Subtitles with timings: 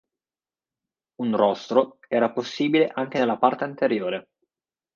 [1.19, 4.29] Un rostro era possibile anche nella parte anteriore.